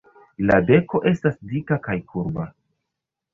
La 0.49 0.55
beko 0.69 1.01
estas 1.11 1.37
dika 1.51 1.79
kaj 1.89 1.99
kurba. 2.15 2.49